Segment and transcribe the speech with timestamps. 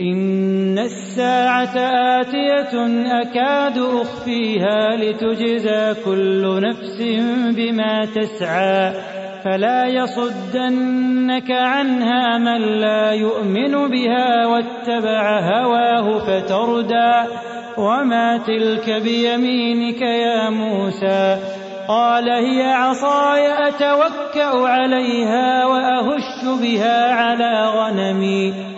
[0.00, 1.76] إن الساعة
[2.20, 2.86] آتية
[3.22, 7.02] أكاد أخفيها لتجزى كل نفس
[7.56, 8.92] بما تسعى.
[9.44, 17.30] فلا يصدنك عنها من لا يؤمن بها واتبع هواه فتردى.
[17.78, 21.38] وما تلك بيمينك يا موسى؟
[21.88, 28.77] قال هي عصاي أتوكأ عليها وأهش بها على غنمي.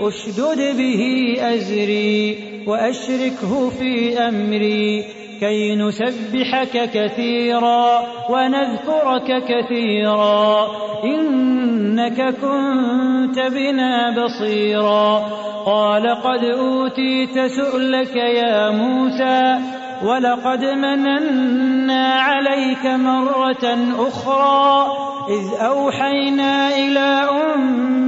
[0.00, 5.04] أشدد به أزري وأشركه في أمري
[5.40, 10.66] كي نسبحك كثيرا ونذكرك كثيرا
[11.04, 15.18] إنك كنت بنا بصيرا
[15.66, 19.58] قال قد أوتيت سؤلك يا موسى
[20.04, 24.86] ولقد مننا عليك مرة أخرى
[25.28, 27.28] إذ أوحينا إلى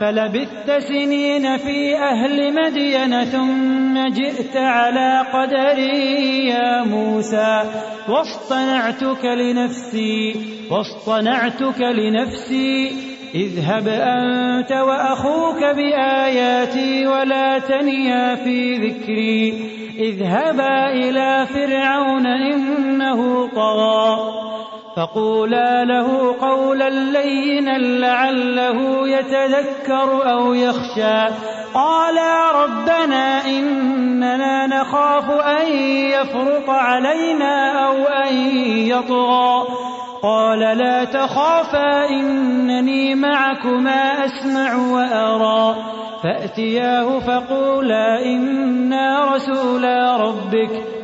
[0.00, 7.62] فلبثت سنين في أهل مدين ثم جئت على قدري يا موسى
[8.08, 10.36] واصطنعتك لنفسي
[10.70, 12.92] واصطنعتك لنفسي
[13.34, 24.53] اذهب أنت وأخوك بآياتي ولا تنيا في ذكري اذهبا إلى فرعون إنه طغى.
[24.96, 31.34] فقولا له قولا لينا لعله يتذكر أو يخشى.
[31.74, 38.34] قالا ربنا إننا نخاف أن يفرط علينا أو أن
[38.66, 39.66] يطغى.
[40.22, 45.76] قال لا تخافا إنني معكما أسمع وأرى.
[46.24, 51.03] فأتياه فقولا إنا رسولا ربك.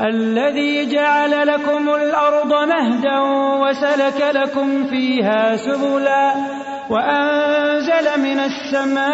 [0.00, 3.20] الذي جعل لكم الأرض مهدا
[3.60, 6.34] وسلك لكم فيها سبلا
[6.90, 9.10] وأنزل من السماء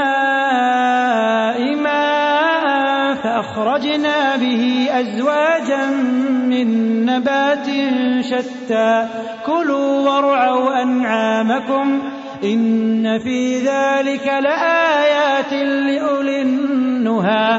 [1.76, 2.36] ماء
[3.14, 5.86] فأخرجنا به أزواجا
[6.50, 6.68] من
[7.06, 7.66] نبات
[8.20, 9.06] شتى
[9.46, 12.02] كلوا وارعوا أنعامكم
[12.44, 17.58] إن في ذلك لآيات لأولي النهى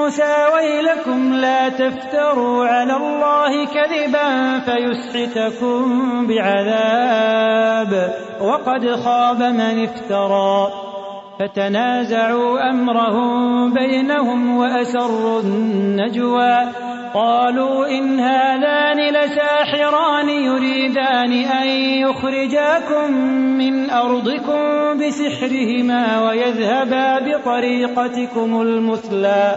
[0.00, 8.14] موسى ويلكم لا تفتروا على الله كذبا فيسحتكم بعذاب.
[8.40, 10.68] وقد خاب من افترى.
[11.38, 16.89] فتنازعوا أمرهم بينهم وأسروا النجوى.
[17.14, 23.12] قالوا إن هذان لساحران يريدان أن يخرجاكم
[23.58, 29.56] من أرضكم بسحرهما ويذهبا بطريقتكم المثلى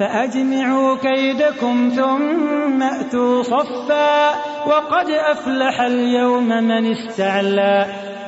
[0.00, 4.30] فأجمعوا كيدكم ثم أتوا صفا
[4.66, 8.09] وقد أفلح اليوم من استعلى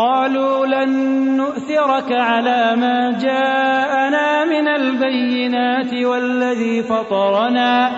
[0.00, 0.90] قالوا لن
[1.36, 7.90] نؤثرك على ما جاءنا من البينات والذي فطرنا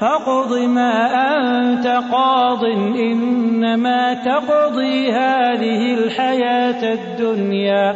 [0.00, 0.94] فاقض ما
[1.36, 2.64] أنت قاض
[2.96, 7.94] إنما تقضي هذه الحياة الدنيا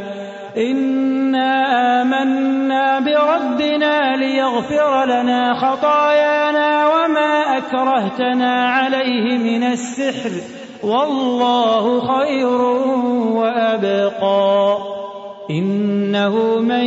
[0.56, 12.60] إنا آمنا بربنا ليغفر لنا خطايانا وما أكرهتنا عليه من السحر والله خير
[13.36, 14.78] وأبقى.
[15.50, 16.86] إنه من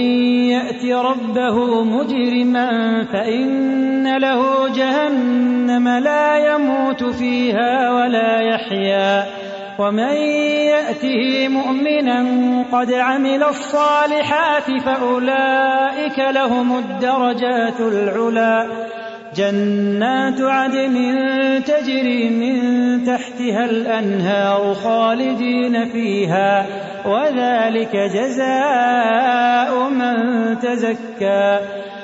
[0.50, 2.70] يأت ربه مجرما
[3.14, 9.26] فإن له جهنم لا يموت فيها ولا يحيا.
[9.80, 10.16] ومن
[10.70, 12.26] يأته مؤمنا
[12.72, 18.68] قد عمل الصالحات فأولئك لهم الدرجات العلى
[19.36, 20.96] جنات عدن
[21.64, 26.66] تجري من تحتها الأنهار خالدين فيها
[27.06, 30.16] وذلك جزاء من
[30.60, 31.60] تزكى.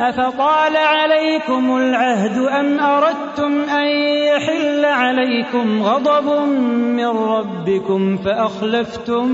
[0.00, 3.86] أفطال عليكم العهد أم أردتم أن
[4.28, 9.28] يحل عليكم غضب من ربكم فأخلفتم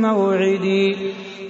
[0.00, 0.96] موعدي؟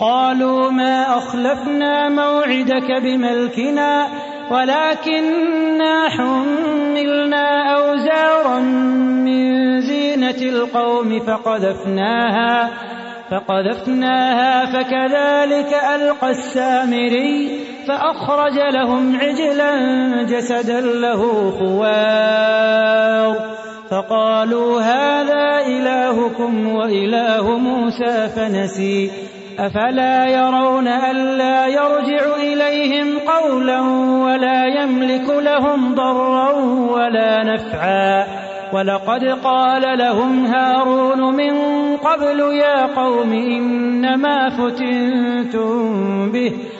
[0.01, 4.09] قالوا ما أخلفنا موعدك بملكنا
[4.51, 12.71] ولكننا حملنا أوزارا من زينة القوم فقذفناها
[13.31, 19.73] فقذفناها فكذلك ألقى السامري فأخرج لهم عجلا
[20.23, 23.37] جسدا له خوار.
[23.91, 29.11] فقالوا هذا إلهكم وإله موسى فنسي.
[29.59, 33.81] أفلا يرون ألا يرجع إليهم قولا
[34.25, 36.53] ولا يملك لهم ضرا
[36.91, 38.27] ولا نفعا.
[38.73, 41.53] ولقد قال لهم هارون من
[41.97, 46.80] قبل يا قوم إنما فتنتم به.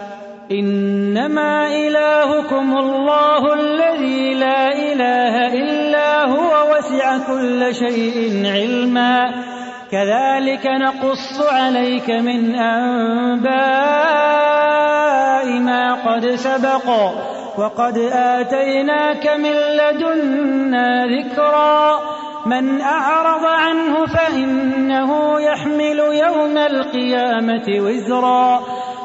[0.51, 9.31] إنما إلهكم الله الذي لا إله إلا هو وسع كل شيء علما.
[9.91, 13.51] كذلك نقص عليك من أنباء
[15.59, 16.89] ما قد سبق
[17.57, 21.99] وقد آتيناك من لدنا ذكرا.
[22.45, 28.59] من أعرض عنه فإنه يحمل يوم القيامة وزرا.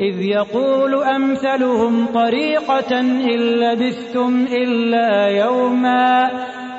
[0.00, 6.30] إذ يقول أمثلهم طريقة إن لبثتم إلا يوما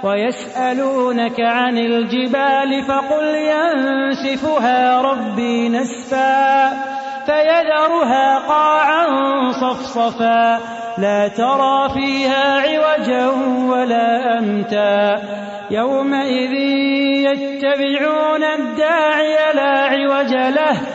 [0.04, 6.70] ويسألونك عن الجبال فقل ينسفها ربي نسفا
[7.26, 9.06] فيذرها قاعا
[9.52, 10.60] صفصفا
[10.98, 13.28] لا ترى فيها عوجا
[13.70, 15.22] ولا أمتا
[15.72, 16.54] يومئذ
[17.26, 20.95] يتبعون الداعي لا عوج له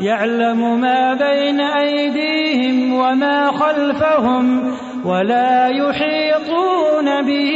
[0.00, 4.74] يعلم ما بين أيديهم وما خلفهم
[5.04, 7.52] ولا يحيطون به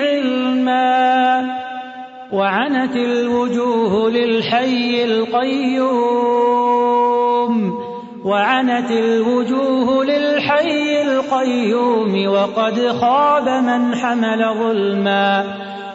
[0.00, 1.62] علما.
[2.32, 6.32] وعنت الوجوه للحي القيوم
[8.24, 15.44] وعنت الوجوه للحي القيوم وقد خاب من حمل ظلما.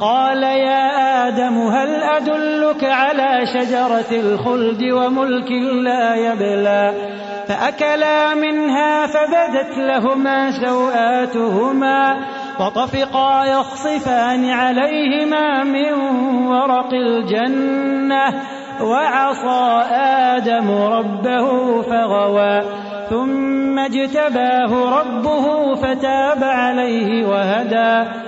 [0.00, 5.50] قال يا آدم هل أدلك على شجرة الخلد وملك
[5.84, 6.92] لا يبلى؟
[7.48, 12.16] فأكلا منها فبدت لهما سوآتهما
[12.60, 15.92] وطفقا يخصفان عليهما من
[16.46, 18.42] ورق الجنة
[18.80, 19.84] وعصى
[20.36, 22.62] آدم ربه فغوى.
[23.10, 28.27] ثم اجتباه ربه فتاب عليه وهدى.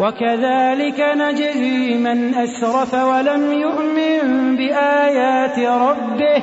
[0.00, 6.42] وكذلك نجزي من أسرف ولم يؤمن بآيات ربه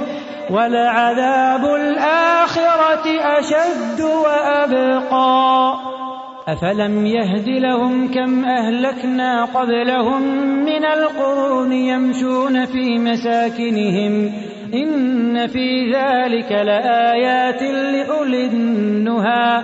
[0.51, 3.05] ولعذاب الآخرة
[3.39, 5.75] أشد وأبقى.
[6.47, 10.21] أفلم يهد لهم كم أهلكنا قبلهم
[10.65, 14.31] من القرون يمشون في مساكنهم
[14.73, 19.63] إن في ذلك لآيات لأولي النهى.